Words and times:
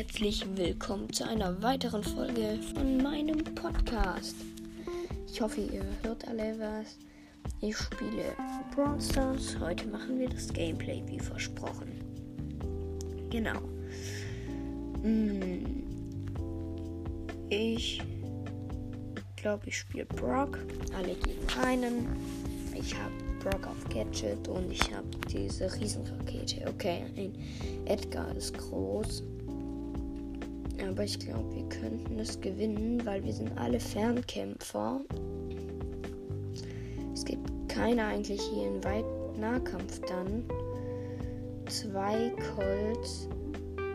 herzlich 0.00 0.46
willkommen 0.56 1.12
zu 1.12 1.28
einer 1.28 1.62
weiteren 1.62 2.02
Folge 2.02 2.58
von 2.74 3.02
meinem 3.02 3.44
Podcast. 3.54 4.34
Ich 5.30 5.42
hoffe, 5.42 5.60
ihr 5.60 5.84
hört 6.02 6.26
alle 6.26 6.58
was. 6.58 6.96
Ich 7.60 7.76
spiele 7.76 8.34
Brawl 8.74 8.98
Stars. 8.98 9.58
Heute 9.60 9.86
machen 9.88 10.18
wir 10.18 10.30
das 10.30 10.50
Gameplay 10.54 11.02
wie 11.04 11.18
versprochen. 11.18 12.00
Genau. 13.28 13.60
Hm. 15.02 15.66
Ich 17.50 18.00
glaube, 19.36 19.66
ich 19.66 19.80
spiele 19.80 20.06
Brock. 20.06 20.60
Alle 20.96 21.14
gegen 21.14 21.46
einen. 21.62 22.06
Ich 22.74 22.94
habe 22.94 23.12
Brock 23.40 23.66
auf 23.66 23.84
Gadget 23.90 24.48
und 24.48 24.72
ich 24.72 24.94
habe 24.94 25.08
diese 25.30 25.70
Riesenrakete. 25.78 26.66
Okay, 26.68 27.04
ein 27.18 27.34
Edgar 27.84 28.34
ist 28.34 28.56
groß. 28.56 29.22
Aber 30.88 31.04
ich 31.04 31.18
glaube, 31.18 31.54
wir 31.54 31.68
könnten 31.68 32.18
es 32.18 32.40
gewinnen, 32.40 33.04
weil 33.04 33.22
wir 33.22 33.32
sind 33.32 33.56
alle 33.58 33.78
Fernkämpfer. 33.78 35.00
Es 37.12 37.24
gibt 37.24 37.50
keiner 37.68 38.06
eigentlich 38.06 38.40
hier 38.40 38.68
in 38.68 38.84
Weit 38.84 39.04
Nahkampf 39.38 40.00
dann. 40.08 40.44
Zwei 41.68 42.32
Colts, 42.54 43.28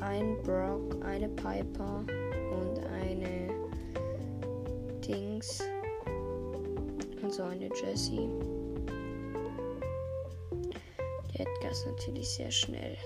ein 0.00 0.36
Brock, 0.42 1.04
eine 1.04 1.28
Piper 1.30 2.04
und 2.52 2.86
eine 2.86 3.48
Dings. 5.06 5.62
Und 7.22 7.32
so 7.32 7.42
eine 7.42 7.68
Jessie. 7.74 8.28
Der 11.34 11.40
Edgar 11.40 11.70
ist 11.70 11.86
natürlich 11.86 12.28
sehr 12.28 12.50
schnell. 12.50 12.96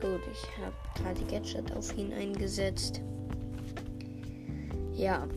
Gut, 0.00 0.22
ich 0.32 0.64
habe 0.64 0.74
gerade 0.94 1.20
Gadget 1.30 1.76
auf 1.76 1.94
ihn 1.98 2.10
eingesetzt. 2.14 3.02
Ja. 4.94 5.28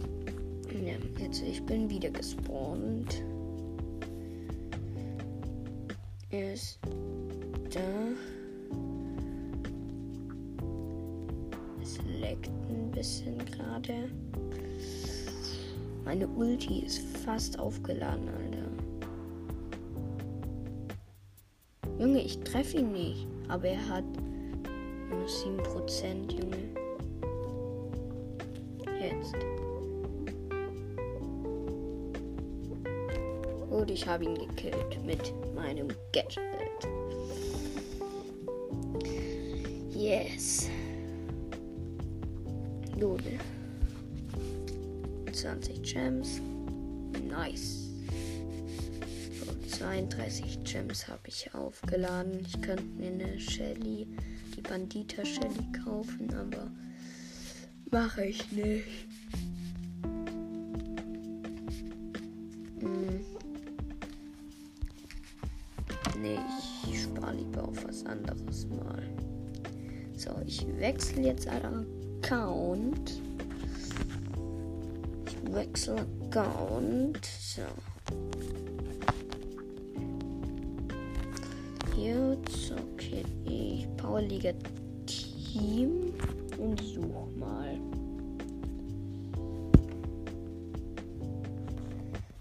ja. 0.72 0.94
Jetzt 1.19 1.42
ich 1.42 1.61
bin 1.66 1.89
wieder 1.89 2.09
gespawnt. 2.09 3.22
Er 6.30 6.53
ist 6.53 6.80
da. 7.73 7.80
Es 11.81 11.97
leckt 12.22 12.50
ein 12.69 12.89
bisschen 12.91 13.38
gerade. 13.45 14.09
Meine 16.06 16.28
Ulti 16.28 16.86
ist 16.86 17.00
fast 17.25 17.59
aufgeladen, 17.59 18.30
Alter. 18.30 18.69
Junge, 22.00 22.22
ich 22.22 22.39
treffe 22.39 22.78
ihn 22.78 22.94
nicht. 22.94 23.28
Aber 23.50 23.67
er 23.67 23.89
hat 23.89 24.06
7%, 25.25 26.31
Junge. 26.31 26.69
Jetzt. 28.99 29.35
Und 33.69 33.89
ich 33.89 34.07
habe 34.07 34.25
ihn 34.25 34.35
gekillt 34.35 35.03
mit 35.05 35.33
meinem 35.55 35.88
Gadget. 36.11 36.39
Yes. 39.91 40.69
Gut. 42.99 43.23
20 45.31 45.81
Gems. 45.81 46.40
Nice. 47.28 47.82
So, 49.73 49.85
32 49.85 50.63
Gems 50.63 51.07
habe 51.07 51.28
ich 51.28 51.53
aufgeladen. 51.53 52.39
Ich 52.45 52.61
könnte 52.61 52.84
mir 52.84 53.07
eine 53.07 53.39
Shelly, 53.39 54.07
die 54.56 54.61
Bandita 54.61 55.25
Shelly 55.25 55.72
kaufen, 55.84 56.31
aber 56.34 56.69
mache 57.89 58.25
ich 58.25 58.51
nicht. 58.51 59.07
Hm. 62.79 63.25
Nee, 66.22 66.40
ich 66.90 67.01
spare 67.03 67.35
lieber 67.35 67.67
auf 67.67 67.84
was 67.85 68.05
anderes 68.05 68.67
mal. 68.67 69.03
So, 70.16 70.31
ich 70.45 70.66
wechsle 70.78 71.23
jetzt 71.23 71.47
einen 71.47 71.85
Account. 72.22 73.19
Ich 75.25 75.53
wechsle 75.53 76.05
Account. 76.29 77.25
So. 77.25 77.63
Jetzt, 82.03 82.74
okay, 82.74 83.24
ich 83.46 83.88
Powerliga 83.96 84.52
Team 85.06 86.14
und 86.58 86.78
such 86.81 87.30
mal. 87.38 87.80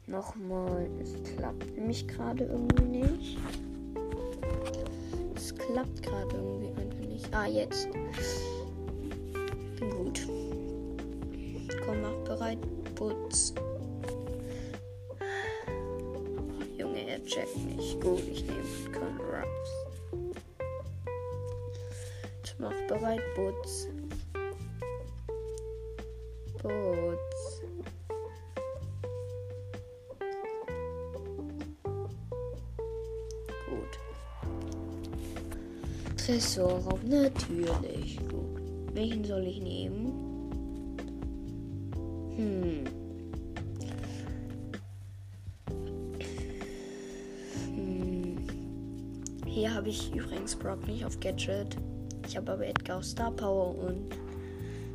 Nochmal, 0.08 0.90
es 1.00 1.12
klappt 1.22 1.76
nämlich 1.76 2.08
gerade 2.08 2.46
irgendwie 2.46 2.98
nicht. 3.04 3.38
Es 5.36 5.54
klappt 5.54 6.02
gerade 6.02 6.34
irgendwie 6.34 6.80
einfach 6.80 7.08
nicht. 7.08 7.28
Ah, 7.32 7.46
jetzt. 7.46 7.88
Gut. 9.78 10.26
Komm, 11.86 12.02
mach 12.02 12.24
bereit. 12.24 12.58
Putz. 12.96 13.54
Checkt 17.26 17.56
nicht. 17.56 18.00
Gut, 18.00 18.22
ich 18.30 18.44
nehme 18.44 18.62
Conraps. 18.92 19.70
Ich 22.44 22.54
mach 22.58 22.74
bereit. 22.88 23.22
Putz. 23.34 23.88
Putz. 26.58 27.62
Gut. 33.68 33.98
Tresorraum, 36.16 37.00
natürlich. 37.08 38.18
Gut. 38.28 38.62
Welchen 38.94 39.24
soll 39.24 39.46
ich 39.46 39.60
nehmen? 39.60 40.12
Hm. 42.36 42.84
Hm. 42.84 42.91
Hier 49.62 49.72
habe 49.72 49.90
ich 49.90 50.12
übrigens 50.12 50.56
Brock 50.56 50.88
nicht 50.88 51.04
auf 51.04 51.20
Gadget. 51.20 51.76
Ich 52.26 52.36
habe 52.36 52.50
aber 52.50 52.66
Edgar 52.66 52.98
auf 52.98 53.04
Star 53.04 53.30
Power 53.30 53.78
und 53.78 54.18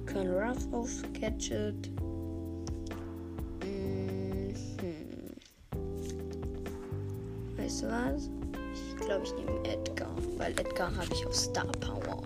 Colonel 0.05 0.43
Ruff 0.43 0.57
auf 0.73 0.91
Gadget. 1.13 1.89
Hm. 3.61 4.53
Weißt 7.55 7.81
du 7.81 7.87
was? 7.87 8.29
Ich 8.73 8.97
glaube, 8.97 9.23
ich 9.23 9.33
nehme 9.35 9.57
Edgar, 9.63 10.13
weil 10.35 10.51
Edgar 10.51 10.93
habe 10.93 11.13
ich 11.13 11.25
auf 11.25 11.33
Star 11.33 11.71
Power. 11.79 12.23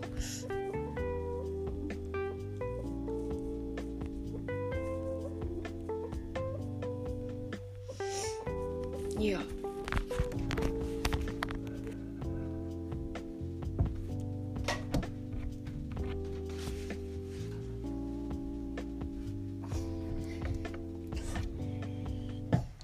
Ja. 9.19 9.37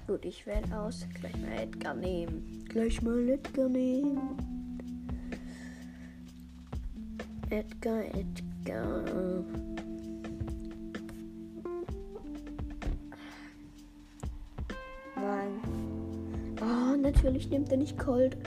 Gut, 0.08 0.24
ich 0.24 0.46
werde 0.46 0.74
aus. 0.74 1.06
Gleich 1.20 1.36
mal 1.36 1.52
Edgar 1.52 1.94
nehmen. 1.94 2.64
Gleich 2.66 3.02
mal 3.02 3.28
Edgar 3.28 3.68
nehmen. 3.68 4.38
Edgar, 7.50 8.02
Edgar. 8.14 9.04
Nein. 15.14 15.50
Oh, 16.62 16.96
natürlich 16.96 17.50
nimmt 17.50 17.70
er 17.70 17.76
nicht 17.76 17.98
Cold 17.98 18.38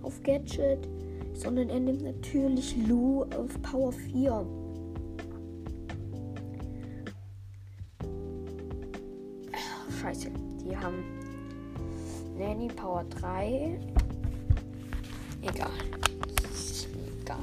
auf 0.00 0.22
Gadget, 0.22 0.88
sondern 1.34 1.68
er 1.68 1.80
nimmt 1.80 2.00
natürlich 2.00 2.74
Lou 2.88 3.24
auf 3.24 3.60
Power 3.60 3.92
4. 3.92 4.46
Scheiße, 10.00 10.30
die 10.64 10.76
haben 10.76 11.04
Nanny 12.36 12.68
Power 12.68 13.04
3. 13.20 13.78
Egal. 15.42 15.68
Egal. 17.22 17.36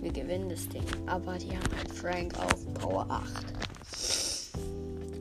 Wir 0.00 0.12
gewinnen 0.12 0.48
das 0.48 0.68
Ding. 0.68 0.84
Aber 1.06 1.38
die 1.38 1.50
haben 1.50 1.76
halt 1.76 1.90
Frank 1.92 2.34
auf 2.38 2.74
Power 2.74 3.06
8. 3.08 3.54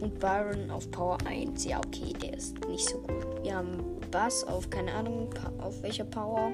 Und 0.02 0.20
Byron 0.20 0.70
auf 0.70 0.90
Power 0.92 1.18
1. 1.26 1.66
Ja, 1.66 1.80
okay, 1.80 2.14
der 2.22 2.34
ist 2.38 2.60
nicht 2.68 2.90
so 2.90 2.98
gut. 2.98 3.44
Wir 3.44 3.56
haben 3.56 3.78
Bass 4.12 4.44
auf, 4.44 4.70
keine 4.70 4.94
Ahnung, 4.94 5.30
auf 5.60 5.82
welcher 5.82 6.04
Power. 6.04 6.52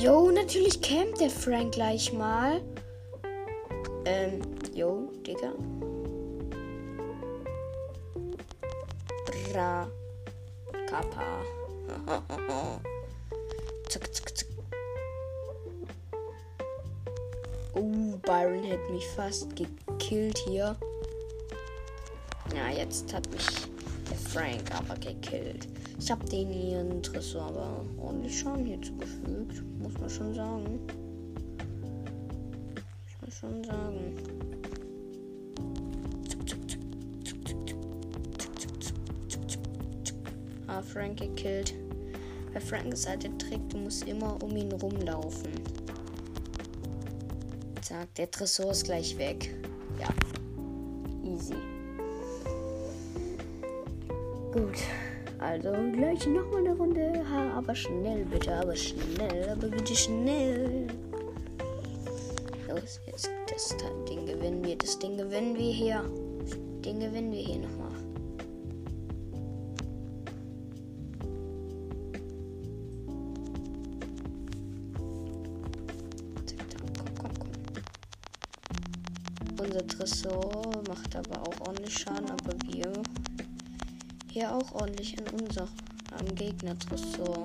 Jo, 0.00 0.30
natürlich 0.30 0.80
campt 0.80 1.20
der 1.20 1.30
Frank 1.30 1.72
gleich 1.72 2.12
mal. 2.12 2.60
Ähm, 4.04 4.40
jo, 4.74 5.10
Digga. 5.26 5.52
Bra. 9.60 9.86
Kappa. 10.88 11.44
zack, 13.90 14.08
zack, 14.14 14.34
zack. 14.34 14.48
Oh, 17.74 18.16
Byron 18.22 18.64
hätte 18.64 18.90
mich 18.90 19.06
fast 19.08 19.54
gekillt 19.54 20.38
hier. 20.48 20.74
Ja, 22.56 22.70
jetzt 22.70 23.12
hat 23.12 23.30
mich 23.32 23.46
der 24.08 24.16
Frank 24.16 24.62
aber 24.74 24.94
gekillt. 24.94 25.68
Ich 25.98 26.10
habe 26.10 26.24
den 26.24 26.50
ihren 26.50 27.02
Tresor 27.02 27.42
aber 27.42 27.84
ordentlich 27.98 28.40
Schaden 28.40 28.64
hier 28.64 28.80
zugefügt. 28.80 29.62
Muss 29.78 29.92
man 30.00 30.08
schon 30.08 30.32
sagen. 30.32 30.80
Muss 33.20 33.20
man 33.20 33.30
schon 33.30 33.64
sagen. 33.64 34.49
Ah, 40.70 40.82
Frank 40.82 41.18
gekillt. 41.18 41.74
Bei 42.54 42.60
Frank 42.60 42.92
ist 42.92 43.08
halt 43.08 43.24
der 43.24 43.36
Trick, 43.38 43.68
du 43.70 43.78
musst 43.78 44.06
immer 44.06 44.40
um 44.40 44.56
ihn 44.56 44.70
rumlaufen. 44.70 45.50
Zack, 47.82 48.14
der 48.14 48.30
Tresor 48.30 48.70
ist 48.70 48.84
gleich 48.84 49.18
weg. 49.18 49.52
Ja. 49.98 50.08
Easy. 51.28 51.54
Gut. 54.52 54.78
Also 55.40 55.72
gleich 55.92 56.24
nochmal 56.28 56.60
eine 56.60 56.76
Runde. 56.76 57.24
Ha, 57.28 57.58
aber 57.58 57.74
schnell, 57.74 58.24
bitte, 58.26 58.54
aber 58.54 58.76
schnell, 58.76 59.48
aber 59.50 59.66
bitte 59.68 59.96
schnell. 59.96 60.86
Los, 62.68 63.00
jetzt 63.06 63.28
das 63.48 63.76
Ding 64.08 64.24
gewinnen 64.24 64.64
wir. 64.64 64.76
Das 64.76 64.96
Ding 65.00 65.16
gewinnen 65.16 65.56
wir 65.56 65.72
hier. 65.72 66.04
Ding 66.84 67.00
gewinnen 67.00 67.32
wir 67.32 67.40
hier 67.40 67.58
nochmal. 67.58 68.09
Unser 79.60 79.86
Tresor 79.86 80.82
macht 80.88 81.14
aber 81.14 81.42
auch 81.42 81.68
ordentlich 81.68 81.98
Schaden, 81.98 82.30
aber 82.30 82.54
wir 82.64 82.90
hier 84.32 84.54
auch 84.54 84.72
ordentlich 84.72 85.18
in 85.18 85.38
unserem 85.38 86.34
Gegner 86.34 86.78
Tresor. 86.78 87.44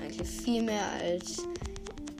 Eigentlich 0.00 0.28
viel 0.28 0.62
mehr 0.62 0.88
als 1.02 1.42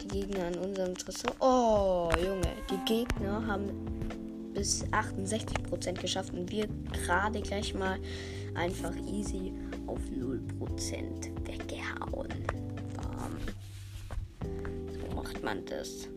die 0.02 0.08
Gegner 0.08 0.46
an 0.46 0.56
unserem 0.56 0.96
Tresor. 0.96 1.30
Oh, 1.38 2.10
Junge, 2.16 2.48
die 2.68 2.84
Gegner 2.84 3.46
haben 3.46 3.70
bis 4.52 4.84
68% 4.86 5.92
geschafft 6.00 6.34
und 6.34 6.50
wir 6.50 6.66
gerade 6.92 7.40
gleich 7.42 7.74
mal 7.74 8.00
einfach 8.56 8.94
easy 8.96 9.52
auf 9.86 10.00
0% 10.00 11.46
weggehauen. 11.46 12.28
Bam. 12.96 13.38
So 14.90 15.14
macht 15.14 15.44
man 15.44 15.64
das. 15.66 16.08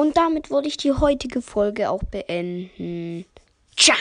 Und 0.00 0.16
damit 0.16 0.50
würde 0.50 0.66
ich 0.66 0.78
die 0.78 0.92
heutige 0.92 1.42
Folge 1.42 1.90
auch 1.90 2.02
beenden. 2.04 3.26
Ciao! 3.76 3.98